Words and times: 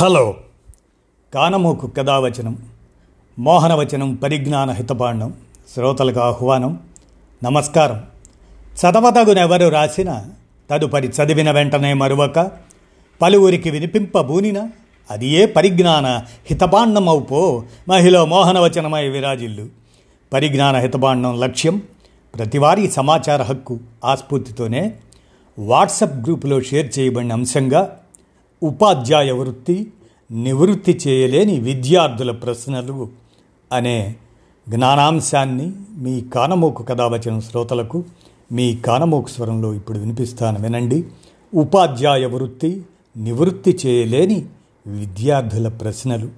Hello. 0.00 0.34
కానమోకు 1.34 1.86
కథావచనం 1.86 2.58
మోహనవచనం 3.38 4.14
పరిజ్ఞాన 4.14 4.70
హితపాండం 4.70 5.34
శ్రోతలకు 5.74 6.20
ఆహ్వానం 6.20 6.80
నమస్కారం. 7.44 8.02
చదవతగునెవరు 8.80 9.68
రాసిన 9.68 10.24
తదుపరి 10.70 11.08
చదివిన 11.08 11.50
వెంటనే 11.50 11.92
మరువక 11.92 12.50
పలువురికి 13.22 13.70
వినిపింపబూనిన 13.70 14.68
అది 15.10 15.28
ఏ 15.28 15.46
పరిజ్ఞాన 15.46 16.06
హితపాండమవుపో 16.50 17.62
మహిళ 17.88 18.22
మోహనవచనమై 18.22 19.08
విరాజిల్లు. 19.08 19.66
పరిజ్ఞాన 20.32 20.76
హితపాండం 20.76 21.40
లక్ష్యం 21.40 21.82
ప్రతివారీ 22.36 22.90
సమాచార 22.90 23.42
హక్కు 23.42 23.78
ఆస్ఫూర్తితోనే 24.04 24.94
వాట్సప్ 25.58 26.16
గ్రూపులో 26.16 26.60
షేర్ 26.60 26.98
చేయబడిన 26.98 27.32
అంశంగా 27.32 27.96
ఉపాధ్యాయ 28.62 29.32
వృత్తి 29.32 29.92
నివృత్తి 30.30 31.00
చేయలేని 31.08 31.60
విద్యార్థుల 31.60 32.30
ప్రశ్నలు 32.30 33.08
అనే 33.72 34.16
జ్ఞానాంశాన్ని 34.68 35.72
మీ 35.96 36.20
కానమోకు 36.20 36.82
కథావచన 36.82 37.38
శ్రోతలకు 37.38 38.04
మీ 38.52 38.76
కానమోకు 38.76 39.28
స్వరంలో 39.28 39.74
ఇప్పుడు 39.74 39.98
వినిపిస్తాను 39.98 40.62
వినండి. 40.62 41.06
ఉపాధ్యాయ 41.54 42.26
వృత్తి 42.26 42.82
నివృత్తి 43.16 43.78
చేయలేని 43.86 44.46
విద్యార్థుల 44.86 45.68
ప్రశ్నలు. 45.68 46.28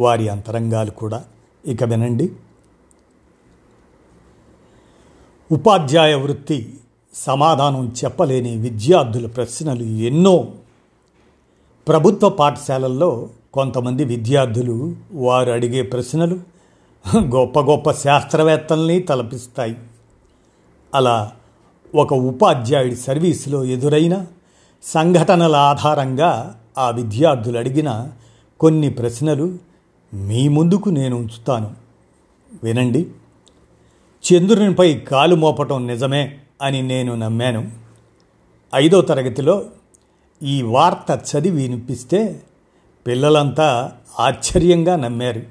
వారి 0.00 0.28
అంతరంగాలు 0.28 0.90
కూడా 0.90 1.24
ఇక 1.66 1.84
వినండి. 1.84 2.32
ఉపాధ్యాయ 5.52 6.14
వృత్తి 6.14 6.74
సమాధానం 7.14 7.94
చెప్పలేని 8.04 8.56
విద్యార్థుల 8.56 9.26
ప్రశ్నలు 9.26 9.82
ఎన్నో 9.82 10.48
ప్రభుత్వ 11.88 12.28
పాఠశాలల్లో 12.28 13.28
కొంతమంది 13.52 14.04
విద్యార్థులు 14.04 14.96
వారు 15.12 15.50
అడిగే 15.50 15.82
ప్రశ్నలు 15.82 16.38
గొప్ప 17.18 17.60
గొప్ప 17.60 17.90
శాస్త్రవేత్తల్ని 17.90 19.00
తలపిస్తాయి. 19.00 19.76
అలా 20.94 21.32
ఒక 21.94 22.14
ఉపాధ్యాయుడి 22.14 22.96
సర్వీసులో 22.96 23.64
ఎదురైన 23.64 24.26
సంఘటనల 24.82 25.56
ఆధారంగా 25.56 26.60
ఆ 26.78 26.90
విద్యార్థులు 26.90 27.58
అడిగిన 27.58 28.08
కొన్ని 28.60 28.90
ప్రశ్నలు 28.90 29.58
మీ 30.14 30.48
ముందుకు 30.48 30.88
నేను 30.88 31.16
ఉంచుతాను. 31.16 31.70
వినండి. 32.64 33.06
చంద్రునిపై 34.32 34.94
కాలు 34.94 35.36
మోపటం 35.36 35.86
నిజమే 35.86 36.38
అని 36.62 36.82
నేను 36.82 37.14
నమ్మాను. 37.14 37.70
ఐదో 38.74 39.00
తరగతిలో 39.00 39.64
ఈ 40.42 40.62
వార్త 40.62 41.36
చదివి 41.36 41.62
వినిపిస్తే 41.62 42.42
పిల్లలంతా 43.06 43.92
ఆశ్చర్యంగా 44.20 44.96
నమ్మారు. 44.96 45.42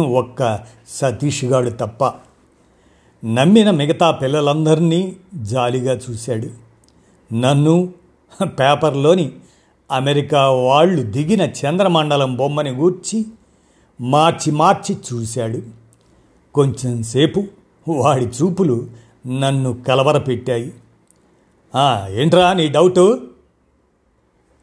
ఒక్క 0.00 0.60
సతీష్ 0.88 1.44
గాడు 1.44 1.70
తప్ప. 1.70 2.04
నమ్మిన 3.24 3.70
మిగతా 3.70 4.10
పిల్లలందరినీ 4.10 5.16
జాలిగా 5.34 5.92
చూశాడు. 5.92 6.48
నన్ను 7.34 7.92
పేపర్లోని 8.44 9.32
అమెరికా 9.92 10.50
వాళ్ళు 10.50 11.02
దిగిన 11.02 11.42
చంద్రమండలం 11.42 12.36
బొమ్మని 12.36 12.70
గూర్చి 12.70 13.24
మార్చి 14.00 14.52
మార్చి 14.52 14.96
చూశాడు. 15.12 15.62
కొంచెం 16.54 17.02
సేపు 17.02 17.44
వాడి 17.88 18.24
చూపులు 18.24 18.86
నన్ను 19.26 19.82
కలవరపెట్టాయి. 19.82 20.72
ఏంట్రా 22.10 22.52
నీ 22.52 22.68
డౌటు? 22.68 23.29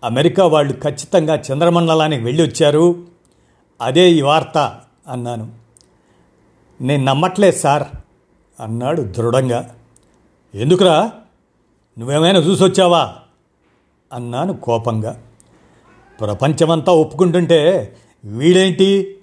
అమెరికా 0.03 0.45
వాళ్ళు 0.45 0.73
ఖచ్చితంగా 0.73 1.35
చంద్రమండలానికి 1.35 2.23
వెళ్ళి 2.23 2.43
వచ్చారు 2.43 3.07
అదే 3.81 4.11
ఈ 4.11 4.21
వార్త 4.21 4.81
అన్నాను. 5.07 5.51
నేను 6.81 7.05
నమ్మట్లేదు 7.05 7.57
సార్ 7.57 7.83
అన్నాడు 8.59 9.01
దృఢంగా. 9.01 9.75
ఎందుకురా? 10.55 11.11
నువ్వేమైనా 11.99 12.39
చూసొచ్చావా? 12.39 13.15
అన్నాను 14.13 14.53
కోపంగా. 14.57 15.21
ప్రపంచమంతా 16.19 16.91
ఒప్పుకుంటుంటే 16.91 17.95
వీడేంటి? 18.25 19.17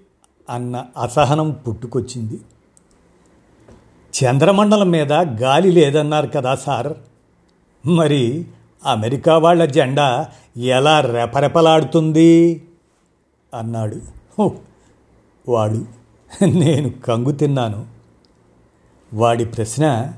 అన్న 0.50 0.86
అసహనం 1.02 1.50
పుట్టుకొచ్చింది. 1.50 2.40
చంద్రమండలం 4.24 4.90
మీద 4.90 5.12
గాలి 5.12 5.72
లేదన్నారు 5.72 6.26
కదా 6.26 6.54
సార్. 6.54 6.92
మరి 7.88 8.46
అమెరికా 8.86 9.38
వాళ్ళ 9.38 9.64
జెండా 9.64 10.28
ఎలా 10.56 11.00
రెపరెపలాడుతుంది? 11.00 12.62
అన్నాడు. 13.54 14.00
వాడు 15.48 15.84
నేను 16.44 16.88
కంగు 16.90 17.32
తిన్నాను. 17.32 17.86
వాడి 19.14 19.44
ప్రశ్న 19.44 20.12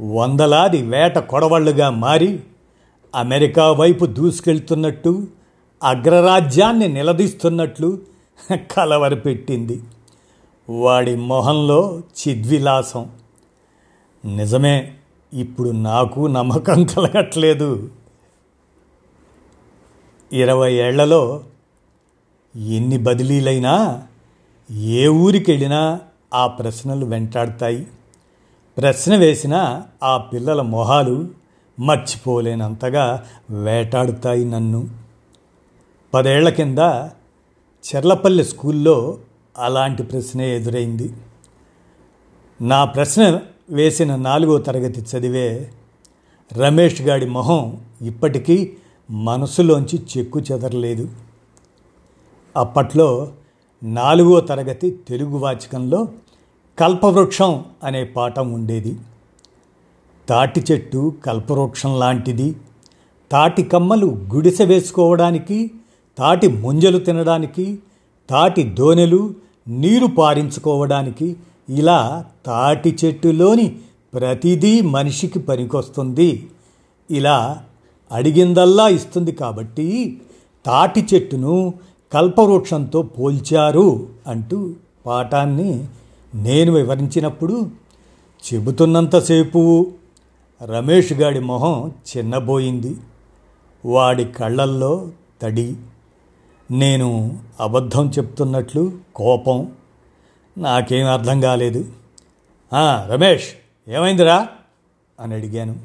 వందలాది 0.00 0.82
వేట 0.82 1.18
కొడవళ్ళుగా 1.18 1.90
మారి 1.90 2.40
అమెరికా 3.14 3.72
వైపు 3.72 4.06
దూసుకెళ్తున్నట్టు 4.06 5.26
అగ్రరాజ్యాన్ని 5.84 6.88
నిలదీస్తున్నట్లు 6.88 7.98
కలవరపెట్టింది. 8.56 9.82
వాడి 10.70 11.16
మొహంలో 11.16 12.00
చిద్విలాసం. 12.00 13.10
నిజమే 14.24 14.94
ఇప్పుడు 15.34 15.70
నాకు 15.70 16.26
నమ్మకం 16.26 16.84
కలగట్లేదు. 16.84 17.90
ఇరవై 20.32 20.72
ఏళ్ళలో 20.74 21.44
ఎన్ని 22.56 22.98
బదిలీలైనా 22.98 24.02
ఏ 24.70 25.08
ఊరికి 25.08 25.52
వెళ్ళినా 25.52 26.00
ఆ 26.34 26.46
ప్రశ్నలు 26.46 27.06
వెంటాడతాయి. 27.06 27.86
ప్రశ్న 28.78 29.16
వేసిన 29.16 29.82
ఆ 30.02 30.16
పిల్లల 30.16 30.62
మొహాలు 30.62 31.28
మర్చిపోలేనంతగా 31.80 33.26
వేటాడుతాయి 33.50 34.44
నన్ను. 34.44 34.88
పదేళ్ళ 36.14 36.48
కింద 36.48 36.78
చెర్లపల్లి 37.84 38.44
స్కూల్లో 38.44 39.18
అలాంటి 39.58 40.02
ప్రశ్నే 40.02 40.56
ఎదురైంది. 40.56 41.14
నా 42.60 42.84
ప్రశ్న 42.84 43.40
వేసిన 43.70 44.16
నాలుగో 44.16 44.58
తరగతి 44.58 45.00
చదివే 45.00 45.72
రమేష్ 46.52 47.02
గాడి 47.02 47.26
మొహం 47.26 47.80
ఇప్పటికీ 48.02 48.72
మనసులోంచి 49.10 50.02
చెక్కు 50.18 50.40
చెదరలేదు. 50.40 51.08
అప్పట్లో 52.56 53.32
నాలుగో 53.82 54.40
తరగతి 54.40 54.98
తెలుగు 55.08 55.38
వాచకంలో 55.38 56.08
కల్పవృక్షం 56.78 57.64
అనే 57.84 58.04
పాఠం 58.04 58.52
ఉండేది. 58.52 58.96
తాటి 60.28 60.64
చెట్టు 60.72 61.14
కల్పవృక్షం 61.24 61.98
లాంటిది. 61.98 62.56
తాటి 63.30 63.62
కమ్మలు 63.62 64.06
గుడిసె 64.06 64.64
వేసుకోవడానికి 64.64 65.70
తాటి 66.18 66.48
ముంజలు 66.48 66.98
తినడానికి 66.98 67.78
తాటి 68.30 68.62
దోనెలు 68.62 69.34
నీరు 69.68 70.06
పారించుకోవడానికి 70.06 71.36
ఇలా 71.70 72.24
తాటి 72.46 72.96
చెట్టులోని 73.04 73.78
ప్రతిదీ 74.14 74.80
మనిషికి 74.80 75.38
పనికొస్తుంది. 75.38 76.48
ఇలా 77.10 77.64
అడిగిందల్లా 78.12 78.88
ఇస్తుంది 78.88 79.32
కాబట్టి 79.32 80.20
తాటి 80.66 81.06
చెట్టును 81.14 81.74
కల్పవృక్షంతో 82.12 83.02
పోల్చారు 83.02 84.06
అంటూ 84.26 84.72
పాఠాన్ని 85.06 85.86
నేను 86.34 86.72
వివరించినప్పుడు 86.72 87.70
చెబుతున్నంతసేపు 88.54 89.92
రమేష్ 90.62 91.12
గాడి 91.12 91.40
మొహం 91.40 91.92
చిన్నబోయింది. 92.16 92.96
వాడి 93.86 94.24
కళ్ళల్లో 94.24 95.08
తడి. 95.42 95.76
నేను 96.70 97.38
అబద్ధం 97.60 98.08
చెప్తున్నట్లు 98.08 98.92
కోపం. 99.14 99.68
నాకేం 100.58 101.06
అర్థం 101.06 101.40
కాలేదు. 101.40 101.92
రమేష్ 103.10 103.48
ఏమైందిరా? 103.88 104.48
అని 105.20 105.34
అడిగాను. 105.34 105.76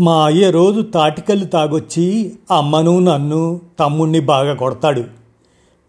మా 0.00 0.26
అయ్య 0.26 0.50
రోజు 0.50 0.80
తాటికల్లు 0.80 1.44
తాగొచ్చి 1.44 2.38
అమ్మను 2.50 2.98
నన్ను 2.98 3.60
తమ్ముణ్ణి 3.78 4.20
బాగా 4.20 4.54
కొడతాడు. 4.54 5.04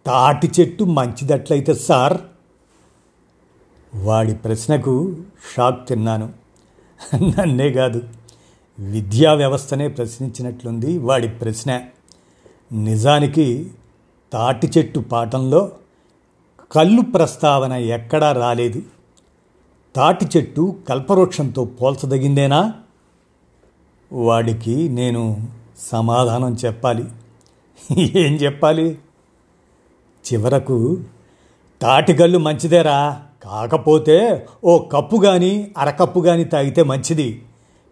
తాటి 0.05 0.51
చెట్టు 0.59 0.83
మంచిదట్లయితే 0.83 1.73
సార్. 1.73 2.17
వాడి 3.95 4.35
ప్రశ్నకు 4.35 5.15
షాక్ 5.55 5.87
తిన్నాను. 5.87 6.33
నన్నే 7.15 7.71
కాదు 7.71 8.01
విద్యా 8.79 9.33
వ్యవస్థనే 9.33 9.87
ప్రశ్నించినట్లుంది 9.87 10.97
వాడి 10.97 11.27
ప్రశ్న. 11.27 11.81
నిజానికి 12.71 13.71
తాటి 14.33 14.71
చెట్టు 14.77 14.99
పాఠంలో 14.99 15.71
కళ్ళు 16.71 17.01
ప్రస్తావన 17.01 17.73
ఎక్కడా 17.73 18.31
రాలేదు. 18.31 18.81
తాటి 19.95 20.25
చెట్టు 20.37 20.75
కల్పవృక్షంతో 20.89 21.65
పోల్చదగిందేనా? 21.65 22.73
వాడికి 24.13 24.89
నేను 24.89 25.47
సమాధానం 25.77 26.57
చెప్పాలి. 26.65 27.05
ఏం 27.99 28.35
చెప్పాలి? 28.35 28.97
చివరకు 30.33 30.99
తాటిగల్లు 31.81 32.37
మంచిదేరా. 32.37 33.21
కాకపోతే 33.43 34.47
ఓ 34.63 34.77
కప్పు 34.77 35.17
కానీ 35.17 35.71
అరకప్పు 35.77 36.19
కానీ 36.19 36.43
తాగితే 36.43 36.83
మంచిది. 36.83 37.45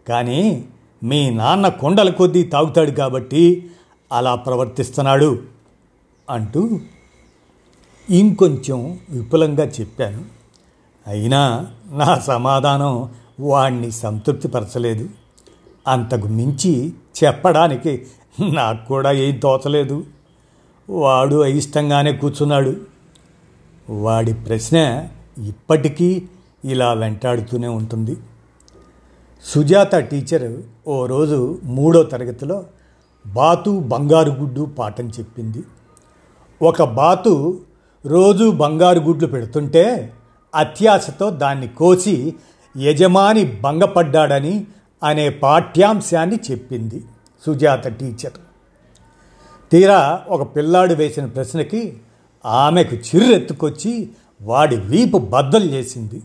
కానీ 0.09 0.65
మీ 1.03 1.29
నాన్న 1.29 1.67
కొండల 1.67 2.09
కొద్దీ 2.09 2.43
తాగుతాడు 2.43 2.91
కాబట్టి 2.91 3.71
అలా 4.11 4.35
ప్రవర్తిస్తున్నాడు 4.35 5.43
అంటూ 6.29 6.79
ఇంకొంచెం 8.09 8.99
విపులంగా 9.09 9.65
చెప్పాను. 9.65 10.25
అయినా 11.07 11.67
నా 11.91 12.15
సమాధానం 12.15 13.09
వాణ్ణి 13.39 13.91
సంతృప్తిపరచలేదు. 13.91 15.09
అంతకు 15.87 16.27
మించి 16.27 16.93
చెప్పడానికి 17.23 18.05
నాకు 18.53 18.87
కూడా 18.87 19.11
ఏం 19.11 19.37
తోచలేదు. 19.37 20.03
వాడు 20.89 21.41
అయిష్టంగానే 21.41 22.13
కూర్చున్నాడు. 22.13 22.75
వాడి 23.89 24.33
ప్రశ్న 24.33 25.07
ఇప్పటికీ 25.47 26.27
ఇలా 26.65 26.93
వెంటాడుతూనే 26.93 27.67
ఉంటుంది. 27.67 28.17
సుజాత 29.43 29.95
టీచర్ 29.95 30.61
ఓ 30.87 31.05
రోజు 31.05 31.59
మూడో 31.63 32.03
తరగతిలో 32.03 32.63
బాతు 33.27 33.79
బంగారు 33.79 34.31
గుడ్డు 34.31 34.61
పాఠం 34.61 35.07
చెప్పింది. 35.07 35.63
ఒక 36.61 36.83
బాతు 36.83 37.59
రోజు 38.05 38.51
బంగారు 38.51 38.99
గుడ్లు 38.99 39.27
పెడుతుంటే 39.27 40.13
అత్యాశతో 40.55 41.29
దాన్ని 41.29 41.67
కోసి 41.67 42.35
యజమాని 42.77 43.59
భంగపడ్డాడని 43.63 44.67
అనే 45.03 45.29
పాఠ్యాంశాన్ని 45.29 46.39
చెప్పింది 46.51 47.03
సుజాత 47.45 47.87
టీచర్. 47.87 48.33
తీరా 49.71 50.21
ఒక 50.27 50.55
పిల్లాడు 50.55 50.93
వేసిన 50.93 51.25
ప్రశ్నకి 51.25 51.97
ఆమెకు 52.45 52.95
చిర్రెత్తుకొచ్చి 52.95 54.09
వాడి 54.41 54.75
వీపు 54.75 55.17
బద్దలు 55.17 55.65
చేసింది. 55.65 56.21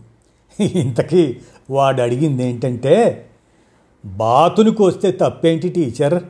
ఇంతకీ 0.79 1.37
వాడు 1.69 2.01
అడిగింది 2.01 2.43
ఏంటంటే 2.43 3.25
బాతును 4.05 4.71
కోస్తే 4.71 5.11
తప్పేంటి 5.11 5.69
టీచర్? 5.69 6.23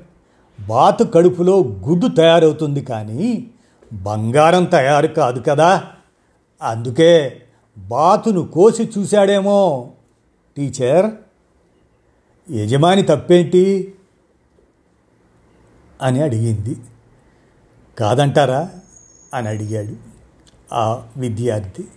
బాతు 0.62 1.04
కడుపులో 1.04 1.60
గుడ్డు 1.60 2.08
తయారవుతుంది 2.08 2.82
కానీ 2.82 3.48
బంగారం 3.94 4.66
తయారు 4.66 5.08
కాదు 5.08 5.44
కదా. 5.48 5.84
అందుకే 6.62 7.42
బాతును 7.78 8.48
కోసి 8.48 8.92
చూశాడేమో. 8.98 9.92
టీచర్ 10.58 11.12
యజమాని 12.52 13.02
తప్పేంటి? 13.02 13.96
అని 16.02 16.22
అడిగింది. 16.22 16.76
కాదంటారా? 17.98 18.70
అని 19.34 19.48
అడిగాడు 19.48 19.96
ఆ 20.74 21.08
విద్యార్థి. 21.18 21.88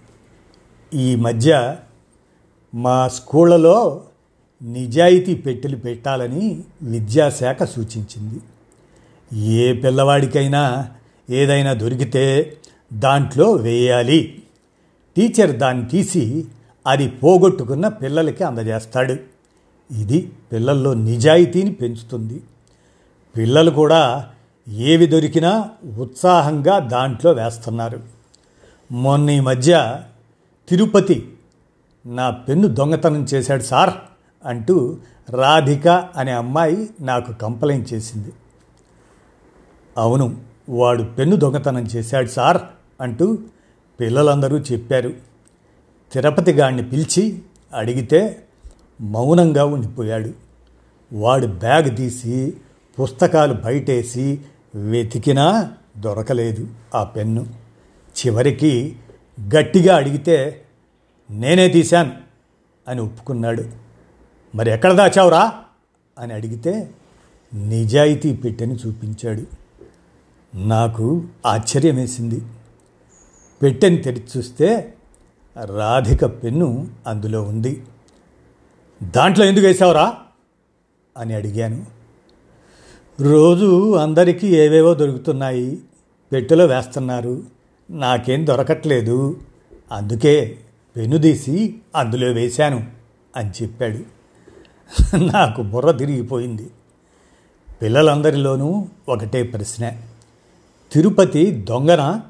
ఈ 0.94 1.16
మధ్య 1.16 1.76
మా 2.74 3.08
స్కూళ్ళలో 3.08 4.02
నిజాయితీ 4.62 5.34
పెట్టెలు 5.34 5.76
పెట్టాలని 5.76 6.64
విద్యాశాఖ 6.82 7.62
సూచించింది. 7.62 8.40
ఏ 9.38 9.72
పిల్లవాడికైనా 9.72 10.90
ఏదైనా 11.30 11.72
దొరికితే 11.72 12.56
దాంట్లో 12.92 13.52
వేయాలి. 13.52 14.42
టీచర్ 15.16 15.56
దాన్ని 15.56 15.88
తీసి 15.88 16.46
అది 16.86 17.08
పోగొట్టుకున్న 17.08 17.88
పిల్లలకి 17.88 18.44
అందజేస్తాడు. 18.44 19.16
ఇది 19.92 20.32
పిల్లల్లో 20.52 20.94
నిజాయితీని 20.94 21.72
పెంచుతుంది. 21.72 22.42
పిల్లలు 23.36 23.70
కూడా 23.70 24.30
ఏవి 24.68 25.06
దొరికినా 25.06 25.70
ఉత్సాహంగా 25.98 26.78
దాంట్లో 26.78 27.32
వేస్తున్నారు. 27.32 28.00
మొన్న 28.92 29.30
ఈ 29.30 29.40
మధ్య 29.40 30.02
తిరుపతి 30.68 31.32
నా 32.06 32.30
పెన్ను 32.30 32.68
దొంగతనం 32.68 33.24
చేశాడు 33.24 33.62
సార్ 33.62 33.90
అంటూ 34.44 34.96
రాధిక 35.30 35.88
అనే 35.88 36.32
అమ్మాయి 36.32 36.90
నాకు 37.00 37.32
కంప్లైంట్ 37.32 37.92
చేసింది. 37.92 38.32
అవును 39.98 40.51
వాడు 40.68 41.02
పెన్ను 41.02 41.36
దొంగతనం 41.36 41.82
చేశాడు 41.82 42.26
సార్ 42.26 42.58
అంటూ 43.00 43.38
పిల్లలందరూ 44.00 44.58
చెప్పారు. 44.58 45.12
తిరుపతి 46.12 46.52
గాడిని 46.52 46.82
పిలిచి 46.82 47.42
అడిగితే 47.74 48.44
మౌనంగా 49.00 49.64
ఉండిపోయాడు. 49.64 50.30
వాడు 51.12 51.46
బ్యాగ్ 51.46 51.96
తీసి 51.96 52.56
పుస్తకాలు 53.00 53.54
బయటేసి 53.54 54.40
వెతికినా 54.74 55.72
దొరకలేదు 55.98 56.68
ఆ 56.94 57.04
పెన్ను. 57.04 57.46
చివరికి 58.18 58.96
గట్టిగా 59.56 59.96
అడిగితే 59.96 60.62
నేనే 61.30 61.68
తీశాను 61.68 62.12
అని 62.88 63.00
ఒప్పుకున్నాడు. 63.00 63.64
మరి 64.54 64.70
ఎక్కడ 64.70 64.92
దాచావురా? 64.92 65.52
అని 66.18 66.34
అడిగితే 66.34 66.90
నిజాయితీ 67.54 68.34
పెట్టెని 68.34 68.74
చూపించాడు. 68.74 69.61
నాకు 70.54 71.24
ఆశ్చర్యం 71.46 71.94
వేసింది 71.94 72.42
పెట్టెని 73.62 73.96
తెరిచి 73.96 74.26
చూస్తే 74.36 74.94
రాధిక 75.64 76.24
పెన్ను 76.24 76.88
అందులో 77.06 77.42
ఉంది. 77.42 77.84
దాంట్లో 79.02 79.44
ఎందుకు 79.44 79.66
వేసావురా? 79.66 80.14
అని 81.18 81.34
అడిగాను. 81.34 81.86
రోజు 83.20 83.94
అందరికీ 83.94 84.56
ఏవేవో 84.56 84.94
దొరుకుతున్నాయి. 84.94 85.78
పెట్టెలో 86.32 86.66
వేస్తున్నారు. 86.66 87.42
నాకేం 87.90 88.46
దొరకట్లేదు. 88.46 89.40
అందుకే 89.92 90.58
పెన్ను 90.96 91.18
తీసి 91.18 91.78
అందులో 91.96 92.28
వేశాను 92.28 92.86
అని 93.36 93.50
చెప్పాడు. 93.62 93.98
నాకు 95.16 95.62
బుర్ర 95.62 95.90
తిరిగిపోయింది. 95.90 96.70
పిల్లలందరిలోనూ 97.82 98.86
ఒకటే 99.08 99.42
ప్రశ్న. 99.42 99.92
తిరుపతి 100.92 101.50
దొంగన? 101.68 102.20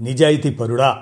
నిజాయితీ 0.00 0.50
పరుడా? 0.50 0.98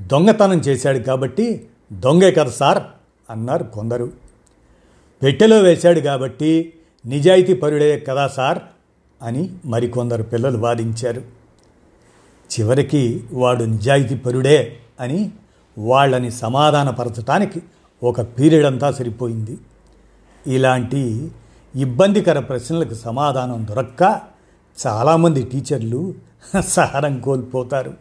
దొంగతనం 0.00 0.58
చేశాడు 0.58 0.98
కాబట్టి 0.98 1.68
దొంగే 1.92 2.30
కదా 2.30 2.50
సార్ 2.50 2.82
అన్నారు 3.30 3.64
కొందరు. 3.64 4.12
పెట్టెలో 5.22 5.58
వేశాడు 5.58 6.00
కాబట్టి 6.00 6.72
నిజాయితీ 7.06 7.54
పరుడే 7.54 7.98
కదా 7.98 8.28
సార్ 8.28 8.58
అని 9.22 9.50
మరికొందరు 9.66 10.22
పిల్లలు 10.22 10.58
వాదించారు. 10.58 11.22
చివరికి 12.60 13.24
వాడు 13.32 13.64
నిజాయితీ 13.64 14.14
పరుడే 14.14 14.76
అని 15.00 15.32
వాళ్ళని 15.78 16.30
సమాధానపరచటానికి 16.30 17.62
ఒక 18.02 18.20
పీరియడ్ 18.20 18.66
అంతా 18.66 18.90
సరిపోయింది. 18.90 19.58
ఇలాంటి 20.46 21.30
ఇబ్బందికర 21.76 22.38
ప్రశ్నలకు 22.38 22.94
సమాధానం 22.94 23.66
దొరక్క 23.70 24.31
చాలామంది 24.86 25.42
టీచర్లు 25.42 26.14
సహనం 26.60 27.20
కోల్పోతారు. 27.20 27.94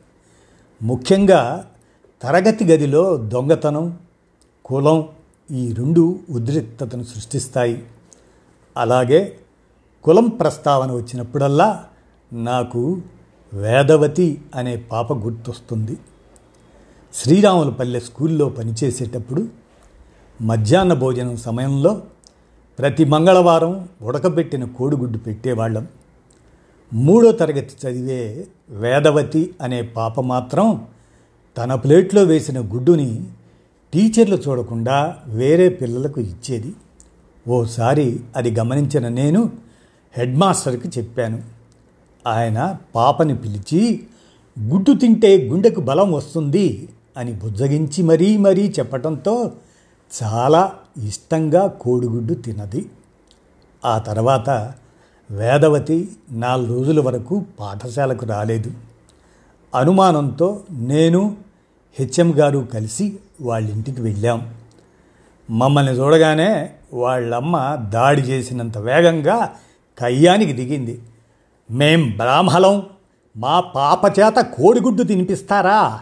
ముఖ్యంగా 0.83 1.71
తరగతి 2.21 2.65
గదిలో 2.65 3.17
దొంగతనం 3.17 3.99
కులం 4.65 5.09
ఈ 5.51 5.73
రెండు 5.73 6.19
ఉద్రిక్తతను 6.29 7.03
సృష్టిస్తాయి. 7.03 7.83
అలాగే 8.77 9.39
కులం 10.03 10.27
ప్రస్తావన 10.27 10.91
వచ్చినప్పుడల్లా 10.91 11.85
నాకు 12.33 13.01
వేదవతి 13.53 14.41
అనే 14.55 14.77
పాప 14.77 15.13
గుర్తొస్తుంది. 15.13 15.97
శ్రీరాములపల్లె 17.13 17.99
స్కూల్లో 17.99 18.49
పనిచేసేటప్పుడు 18.49 19.47
మధ్యాహ్న 20.41 20.93
భోజనం 20.93 21.37
సమయంలో 21.37 22.01
ప్రతి 22.79 23.05
మంగళవారం 23.05 23.89
ఉడకబెట్టిన 24.01 24.65
కోడిగుడ్డు 24.65 25.17
పెట్టేవాళ్ళం. 25.17 25.87
మూడో 26.93 27.31
తరగతి 27.31 27.87
చదివే 27.87 28.47
వేదవతి 28.69 29.55
అనే 29.61 29.81
పాప 29.81 30.21
మాత్రం 30.21 30.87
తన 31.57 31.75
ప్లేట్లో 31.75 32.23
వేసిన 32.23 32.59
గుడ్డుని 32.59 33.23
టీచర్లు 33.93 34.35
చూడకుండా 34.35 35.17
వేరే 35.27 35.69
పిల్లలకు 35.69 36.21
ఇచ్చేది. 36.21 36.73
ఓసారి 37.47 38.19
అది 38.35 38.51
గమనించిన 38.51 39.07
నేను 39.07 39.51
హెడ్ 40.17 40.35
మాస్టర్కి 40.37 40.87
చెప్పాను. 40.87 41.41
ఆయన 42.27 42.77
పాపని 42.95 43.37
పిలిచి 43.37 44.03
గుడ్డు 44.59 44.93
తింటే 44.93 45.37
గుండెకు 45.37 45.81
బలం 45.81 46.13
వస్తుంది 46.13 46.89
అని 47.17 47.31
బుజ్జగించి 47.33 48.03
మరీ 48.03 48.37
మరీ 48.37 48.73
చెప్పటంతో 48.79 49.51
చాలా 50.23 50.73
ఇష్టంగా 51.05 51.67
కోడిగుడ్డు 51.67 52.33
తినది 52.33 52.85
ఆ 53.85 53.97
తర్వాత 53.97 54.73
వేదవతి 55.31 56.09
నాలుగు 56.31 56.77
రోజుల 56.77 56.99
వరకు 56.99 57.45
పాఠశాలకు 57.59 58.25
రాలేదు. 58.25 58.71
అనుమానంతో 59.75 60.59
నేను 60.71 61.37
హెచ్ఎం 61.99 62.33
గారు 62.39 62.67
కలిసి 62.73 63.19
వాళ్ళ 63.41 63.69
ఇంటికి 63.69 64.01
వెళ్ళాం. 64.01 64.53
మమ్మల్ని 65.49 65.91
చూడగానే 65.91 66.69
వాళ్ళమ్మ 66.93 67.75
దాడి 67.75 68.21
చేసినంత 68.21 68.77
వేగంగా 68.77 69.53
కయ్యానికి 69.99 70.53
దిగింది. 70.53 71.01
మేం 71.71 72.11
బ్రాహ్మలం 72.17 72.85
మా 73.37 73.59
పాప 73.59 74.19
చేత 74.19 74.35
కోడిగుడ్డు 74.35 75.03
తినిపిస్తారా? 75.03 75.99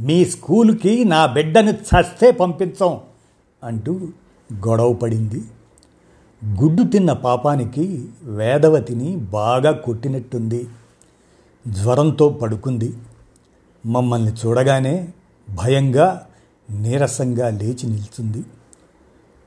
మీ 0.00 0.24
స్కూలుకి 0.24 1.04
నా 1.04 1.26
బిడ్డని 1.26 1.72
చస్తే 1.72 2.30
పంపించం 2.30 3.00
అంటూ 3.64 4.00
గొడవ 4.54 4.92
పడింది 4.92 5.42
గుడ్డు 6.44 6.82
తిన్న 6.82 7.12
పాపానికి 7.12 8.08
వేదవతిని 8.22 9.16
బాగా 9.16 9.70
కొట్టినట్టుంది. 9.72 10.68
జ్వరంతో 11.68 12.28
పడుకుంది. 12.28 12.96
మమ్మల్ని 13.86 14.32
చూడగానే 14.32 15.08
భయంగా 15.50 16.26
నీరసంగా 16.70 17.48
లేచి 17.50 17.86
నిల్చుంది. 17.86 18.44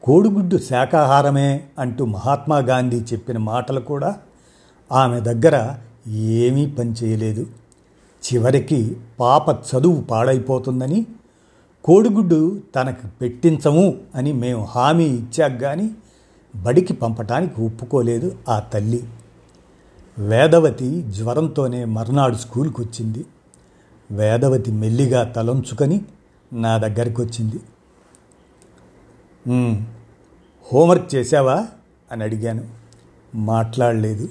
కోడిగుడ్డు 0.03 0.57
శాకాహారమే 0.57 1.63
అంటూ 1.79 2.05
మహాత్మా 2.05 2.57
గాంధీ 2.57 2.99
చెప్పిన 2.99 3.37
మాటలు 3.37 3.79
కూడా 3.79 4.17
ఆమె 4.91 5.19
దగ్గర 5.19 5.75
ఏమీ 6.15 6.71
పనిచేయలేదు. 6.71 7.47
చివరికి 8.23 8.97
పాప 9.19 9.49
చదువు 9.49 10.01
పాడైపోతుందని 10.01 11.05
కోడిగుడ్డు 11.83 12.61
తనకు 12.75 13.07
పెట్టించము 13.21 13.97
అని 14.15 14.33
మేము 14.33 14.63
హామీ 14.63 15.03
ఇచ్చాక 15.03 15.61
కానీ 15.61 15.91
బడికి 16.55 16.93
పంపటానికి 16.93 17.61
ఒప్పుకోలేదు 17.61 18.37
ఆ 18.49 18.59
తల్లి. 18.59 19.03
వేదవతి 20.19 21.01
జ్వరంతోనే 21.01 21.85
మర్నాడు 21.85 22.35
స్కూల్కి 22.35 22.81
వచ్చింది 22.81 23.25
వేదవతి 24.11 24.71
మెల్లిగా 24.71 25.23
తలంచుకొని 25.23 26.01
నా 26.53 26.77
దగ్గరికి 26.77 27.21
వచ్చింది 27.21 27.59
హోంవర్క్ 30.73 31.15
చేశావా? 31.15 31.67
అని 32.11 32.23
అడిగాను. 32.23 32.63
మాట్లాడలేదు. 33.35 34.29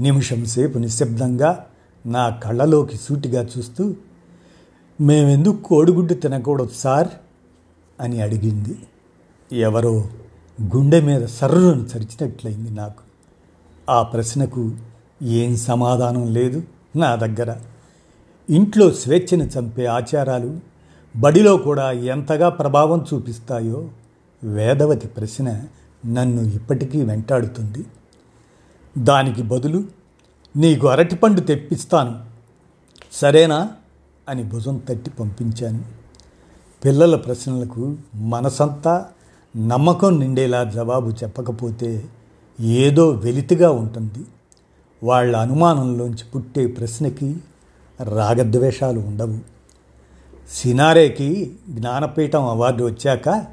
నిమిషం 0.00 0.44
సేపు 0.44 0.78
నిశ్శబ్దంగా 0.78 1.66
నా 2.06 2.28
కళ్ళలోకి 2.28 2.96
సూటిగా 2.96 3.48
చూస్తూ 3.58 3.94
మేమెందుకు 5.00 5.56
కోడిగుడ్డు 5.56 6.14
తినకూడదు 6.14 6.70
సార్? 6.74 7.08
అని 8.00 8.20
అడిగింది. 8.20 8.78
ఎవరో 9.52 10.04
గుండె 10.62 11.00
మీద 11.00 11.26
సర్రును 11.26 11.88
చరిచినట్లయింది 11.96 12.70
నాకు. 12.70 13.02
ఆ 13.90 14.02
ప్రశ్నకు 14.02 14.70
ఏం 15.22 15.56
సమాధానం 15.56 16.26
లేదు? 16.26 16.62
నా 16.96 17.14
దగ్గర 17.14 17.56
ఇంట్లో 18.50 18.92
స్వేచ్ఛను 18.92 19.44
చంపే 19.44 19.86
ఆచారాలు 19.86 20.60
బడిలో 21.16 21.56
కూడా 21.56 21.90
ఎంతగా 21.90 22.48
ప్రభావం 22.48 23.06
చూపిస్తాయో 23.14 23.88
వేదవతి 24.44 25.08
ప్రశ్న 25.08 25.62
నన్ను 26.06 26.42
ఇప్పటికీ 26.42 27.02
వెంటాడుతుంది. 27.02 27.86
దానికి 28.98 29.42
బదులు 29.42 29.84
నీకు 30.56 30.88
అరటిపండు 30.88 31.40
తెప్పిస్తాను. 31.40 32.24
సరేనా? 33.12 33.70
అని 34.28 34.42
భుజం 34.42 34.82
తట్టి 34.88 35.10
పంపించాను. 35.10 35.84
పిల్లల 36.84 37.16
ప్రశ్నలకు 37.16 37.96
మనసంతా 38.14 39.06
నమ్మకం 39.56 40.18
నిండేలా 40.20 40.64
జవాబు 40.64 41.10
చెప్పకపోతే 41.10 42.04
ఏదో 42.60 43.10
వెలితిగా 43.10 43.70
ఉంటుంది. 43.70 44.24
వాళ్ళ 45.02 45.36
అనుమానంలోంచి 45.36 46.24
పుట్టే 46.34 46.66
ప్రశ్నకి 46.66 47.36
రాగద్వేషాలు 48.02 49.00
ఉండవు. 49.00 49.38
సినారేకి 50.54 51.52
జ్ఞానపీఠం 51.68 52.44
అవార్డు 52.44 52.84
వచ్చాక 52.84 53.46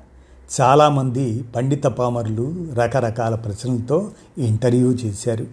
చాలామంది 0.62 1.44
పండిత 1.56 1.84
పామరులు 1.84 2.68
రకరకాల 2.74 3.36
ప్రశ్నలతో 3.36 4.12
ఇంటర్వ్యూ 4.38 4.92
చేశారు. 4.92 5.48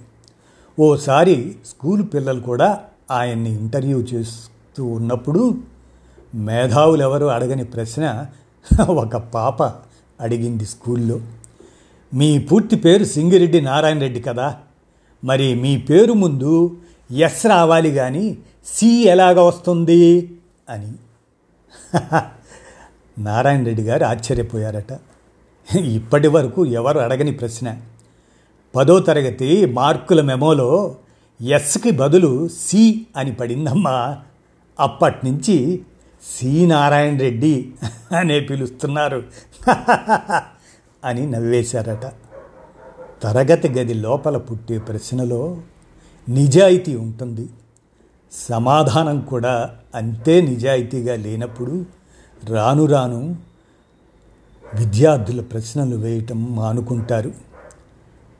ఓసారి 0.80 1.56
స్కూల్ 1.66 2.06
పిల్లలు 2.14 2.40
కూడా 2.40 2.80
ఆయన్ని 3.10 3.52
ఇంటర్వ్యూ 3.52 3.98
చేస్తూ 3.98 4.84
ఉన్నప్పుడు 4.84 5.54
మేధావులు 6.34 7.02
ఎవరు 7.02 7.26
అడగని 7.26 7.64
ప్రశ్న 7.64 8.26
ఒక 8.82 9.16
పాప 9.16 9.62
అడిగింది 10.21 10.66
స్కూల్లో. 10.66 11.21
మీ 12.14 12.38
పూర్తి 12.38 12.76
పేరు 12.76 13.04
సింగిరెడ్డి 13.04 13.61
నారాయణ 13.61 13.99
రెడ్డి 13.99 14.21
కదా? 14.21 14.56
మరి 15.25 15.54
మీ 15.54 15.78
పేరు 15.78 16.12
ముందు 16.12 16.76
ఎస్ 17.12 17.47
రావాలి 17.47 17.90
కానీ 17.90 18.38
సి 18.66 19.04
ఎలాగ 19.06 19.40
వస్తుంది? 19.40 20.33
అని. 20.68 20.92
నారాయణ 23.18 23.64
రెడ్డి 23.64 23.83
గారు 23.83 24.04
ఆశ్చర్యపోయారట. 24.04 24.99
ఇప్పటి 25.76 26.28
వరకు 26.28 26.66
ఎవరు 26.66 26.99
అడగని 26.99 27.33
ప్రశ్న. 27.33 27.76
పదో 28.76 28.99
తరగతి 28.99 29.66
మార్కుల 29.66 30.21
మెమోలో 30.21 30.97
ఎస్కి 31.42 31.90
బదులు 31.90 32.49
సి 32.49 33.06
అని 33.16 33.33
పడిందమ్మా. 33.35 34.18
అప్పటి 34.80 35.30
నుంచి 35.30 35.83
సి 36.25 36.66
నారాయణ 36.66 37.19
రెడ్డి 37.19 37.73
అనే 38.19 38.40
పిలుస్తున్నారు. 38.40 39.23
అని 41.04 41.31
నవ్వేశారట. 41.31 42.12
తరగతి 43.23 43.69
గది 43.69 43.95
లోపల 43.95 44.37
పుట్టే 44.37 44.78
ప్రశ్నలో 44.78 45.57
నిజాయితీ 46.28 46.97
ఉంటుంది. 46.97 47.49
సమాధానం 48.33 49.21
కూడా 49.21 49.76
అంతే 49.95 50.40
నిజాయితీగా 50.40 51.16
లేనప్పుడు 51.16 51.85
రాను 52.45 52.85
రాను 52.85 53.37
విద్యార్థుల 54.75 55.40
ప్రశ్నలు 55.40 55.97
వేయటం 55.97 56.57
మానుకుంటారు. 56.57 57.33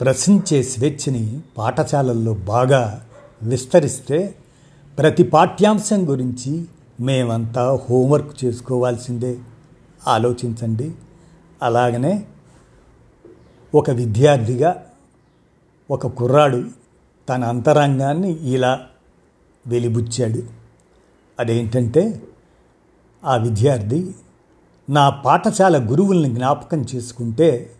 ప్రశ్నించే 0.01 0.63
స్వేచ్ఛని 0.63 1.41
పాఠశాలల్లో 1.59 2.35
బాగా 2.35 3.07
విస్తరిస్తే 3.43 4.35
ప్రతి 4.99 5.23
పాఠ్యాంశం 5.23 6.11
గురించి 6.11 6.65
మేమంతా 7.01 7.81
హోంవర్క్ 7.91 8.45
చేసుకోవాల్సిందే. 8.45 9.39
ఆలోచించండి. 10.07 10.95
అలాగనే 11.63 12.27
ఒక 13.75 13.91
విద్యార్థిగా 13.91 14.87
ఒక 15.91 16.07
కుర్రాడు 16.07 16.65
తన 17.29 17.45
అంతరంగాన్ని 17.45 18.53
ఇలా 18.53 18.87
వెలిబుచ్చాడు. 19.67 20.43
అదేంటంటే 21.39 22.23
ఆ 23.25 23.37
విద్యార్థి 23.37 24.15
నా 24.91 25.11
పాఠశాల 25.11 25.91
గురువుల్ని 25.91 26.35
జ్ఞాపకం 26.35 26.85
చేసుకుంటే 26.95 27.71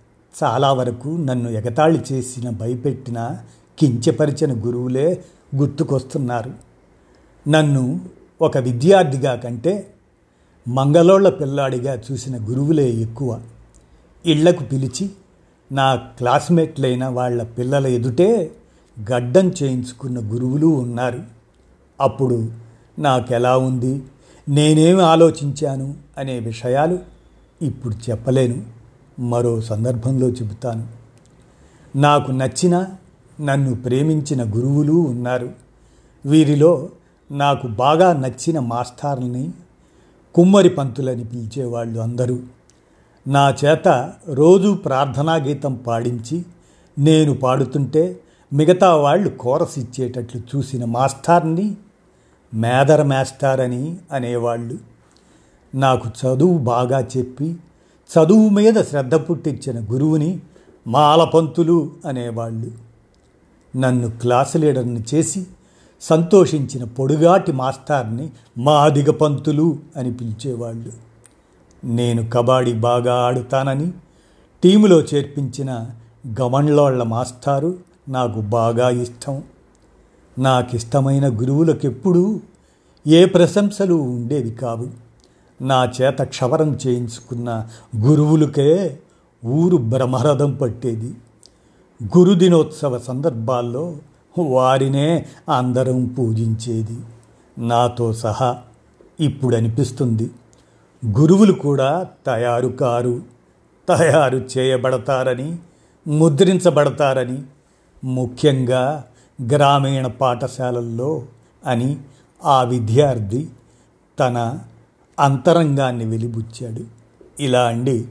చాలా 0.45 0.73
వరకు 0.73 1.09
నన్ను 1.09 1.49
ఎగతాళి 1.49 2.03
చేసిన 2.13 2.51
భయపెట్టిన 2.51 3.39
కించపరిచిన 3.79 4.67
గురువులే 4.67 5.25
గుర్తుకొస్తున్నారు. 5.57 6.51
నన్ను 7.49 8.01
ఒక 8.43 8.59
విద్యార్థిగా 8.59 9.35
కంటే 9.35 9.95
మంగళోళ్ళ 10.69 11.29
పిల్లాడిగా 11.29 12.01
చూసిన 12.13 12.37
గురువులే 12.37 12.91
ఎక్కువ. 12.91 13.41
ఇళ్ళకు 14.27 14.65
పిలిచి 14.65 15.11
నా 15.73 15.95
క్లాస్మేట్లైన 15.95 17.05
వాళ్ళ 17.05 17.43
పిల్లల 17.43 17.87
ఎదుటే 17.87 18.51
గడ్డం 19.13 19.53
చేయించుకున్న 19.63 20.19
గురువులు 20.33 20.67
ఉన్నారు. 20.67 21.23
అప్పుడు 22.01 22.53
నాకెలా 22.99 23.59
ఉంది? 23.59 24.03
నేనేమి 24.49 25.03
ఆలోచించాను 25.03 25.95
అనే 26.19 26.39
విషయాలు 26.39 26.99
ఇప్పుడు 27.63 28.11
చెప్పలేను. 28.11 28.63
మరో 29.21 29.61
సందర్భంలో 29.61 30.29
చెబుతాను. 30.29 30.87
నాకు 31.99 32.31
నచ్చిన 32.31 32.87
నన్ను 33.41 33.75
ప్రేమించిన 33.75 34.43
గురువులు 34.43 34.93
ఉన్నారు. 34.93 35.51
వీరిలో 36.27 36.89
నాకు 37.31 37.67
బాగా 37.67 38.13
నచ్చిన 38.13 38.59
మాస్టార్ని 38.59 39.51
కుమ్మరి 40.35 40.69
పంతులని 40.69 41.25
పిలిచేవాళ్ళు 41.25 42.01
అందరూ. 42.01 42.39
నా 43.27 43.55
చేత 43.65 44.13
రోజు 44.33 44.75
ప్రార్థనా 44.85 45.35
గీతం 45.35 45.75
పాడించి 45.75 46.45
నేను 46.99 47.35
పాడుతుంటే 47.35 48.21
మిగతా 48.53 48.97
వాళ్ళు 48.97 49.29
కోరస్ 49.29 49.79
ఇచ్చేటట్లు 49.79 50.41
చూసిన 50.41 50.85
మాస్టార్ని 50.85 51.77
మేదర్ 52.55 53.07
మాస్టర్ 53.07 53.61
అని 53.61 53.97
అనేవాళ్ళు. 54.13 54.79
నాకు 55.75 56.09
చదువు 56.09 56.59
బాగా 56.59 57.01
చెప్పి 57.01 57.57
చదువు 58.11 58.49
మీద 58.49 58.85
శ్రద్ధ 58.85 59.15
పుట్టించిన 59.15 59.93
గురువుని 59.93 60.41
మాలపంతులు 60.87 61.91
అనేవాళ్ళు. 62.07 62.71
నన్ను 63.79 64.11
క్లాసు 64.11 64.59
లీడర్ని 64.59 65.05
చేసి 65.15 65.47
సంతోషించిన 66.01 66.85
పొడుగాటి 66.85 67.53
మాస్టార్ని 67.53 68.31
మాదిగ 68.59 69.11
పంతులు 69.11 69.79
అని 69.97 70.13
పిలిచేవాళ్ళు. 70.13 70.93
నేను 71.87 72.31
కబాడీ 72.31 72.73
బాగా 72.73 73.15
ఆడుతానని 73.15 73.93
టీములో 74.63 75.01
చేర్పించిన 75.01 75.91
గమన్లోళ్ళ 76.41 77.03
మాస్టారు 77.03 77.79
నాకు 78.09 78.41
బాగా 78.41 78.91
ఇష్టం. 78.91 79.43
నాకిష్టమైన 80.39 81.41
గురువులకెప్పుడూ 81.41 82.41
ఏ 83.07 83.25
ప్రశంసలు 83.25 83.95
ఉండేవి 83.95 84.51
కావు. 84.51 84.89
నా 85.63 85.85
చేత 85.85 86.23
క్షవరం 86.23 86.79
చేయించుకున్న 86.87 87.67
గురువులకే 87.97 88.99
ఊరు 89.47 89.77
బ్రహ్మరథం 89.77 90.53
పట్టేది. 90.53 91.15
గురుదినోత్సవ 92.19 92.99
సందర్భాల్లో 92.99 93.97
వారినే 94.39 95.27
అందరం 95.51 96.05
పూజించేది. 96.05 96.97
నాతో 97.59 98.13
సహా 98.13 98.59
ఇప్పుడు 99.21 99.57
అనిపిస్తుంది 99.57 100.31
గురువులు 101.19 101.53
కూడా 101.53 102.07
తయారు 102.27 102.69
కారు 102.69 103.23
తయారు 103.89 104.47
చేయబడతారని 104.59 105.57
ముద్రించబడతారని 106.07 107.43
ముఖ్యంగా 108.05 109.05
గ్రామీణ 109.47 110.07
పాఠశాలల్లో 110.07 111.23
అని 111.67 111.97
ఆ 112.45 112.63
విద్యార్థి 112.63 113.49
తన 114.21 114.59
అంతరంగాన్ని 115.21 116.05
వెలిబుచ్చాడు. 116.05 116.85
ఇలా 117.41 117.65
అండి 117.65 118.05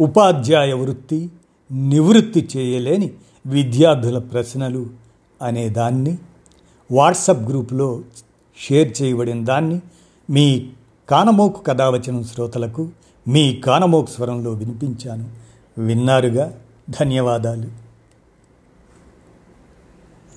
ఉపాధ్యాయ 0.00 0.72
వృత్తి 0.72 1.30
నివృత్తి 1.72 2.48
చేయలేని 2.56 3.10
విద్యార్థుల 3.46 4.18
ప్రశ్నలు 4.18 5.05
అనే 5.42 5.68
దాన్ని 5.68 6.18
వాట్సప్ 6.92 7.48
గ్రూపులో 7.48 8.00
షేర్ 8.60 9.02
చేయబడిన 9.02 9.44
దాన్ని 9.44 9.80
మీ 10.30 10.68
కానమోకు 11.08 11.62
కథావచనం 11.62 12.24
శ్రోతలకు 12.24 12.88
మీ 13.28 13.56
కానమోకు 13.56 14.10
స్వరంలో 14.10 14.50
వినిపించాను. 14.50 15.28
విన్నారుగా? 15.80 16.52
ధన్యవాదాలు. 16.90 17.85